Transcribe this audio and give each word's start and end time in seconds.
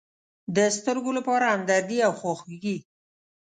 د 0.55 0.57
سترگو 0.77 1.11
لپاره 1.17 1.45
همدردي 1.53 1.97
او 2.07 2.11
خواخوږي. 2.19 2.77